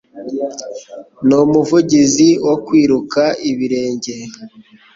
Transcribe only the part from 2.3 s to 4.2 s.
wo kwiruka ibirenge